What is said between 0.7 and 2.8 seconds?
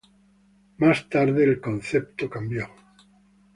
Más tarde el concepto cambió.